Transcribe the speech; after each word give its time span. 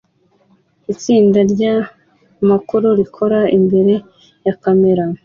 Itsinda 0.93 1.39
ryamakuru 1.51 2.87
rikora 2.99 3.39
imbere 3.57 3.93
ya 4.45 4.53
kamera 4.61 5.03